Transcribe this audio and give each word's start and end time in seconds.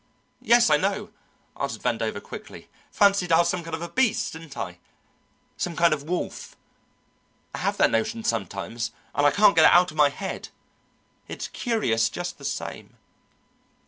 "Yes, 0.41 0.71
I 0.71 0.77
know," 0.77 1.11
answered 1.59 1.83
Vandover 1.83 2.19
quickly. 2.23 2.69
"Fancied 2.89 3.31
I 3.31 3.37
was 3.37 3.49
some 3.49 3.63
kind 3.63 3.75
of 3.75 3.83
a 3.83 3.87
beast, 3.89 4.33
didn't 4.33 4.57
I 4.57 4.79
some 5.57 5.75
kind 5.75 5.93
of 5.93 6.05
wolf? 6.09 6.57
I 7.53 7.59
have 7.59 7.77
that 7.77 7.91
notion 7.91 8.23
sometimes 8.23 8.89
and 9.13 9.27
I 9.27 9.29
can't 9.29 9.55
get 9.55 9.65
it 9.65 9.71
out 9.71 9.91
of 9.91 9.97
my 9.97 10.09
head. 10.09 10.49
It's 11.27 11.49
curious 11.49 12.09
just 12.09 12.39
the 12.39 12.45
same." 12.45 12.97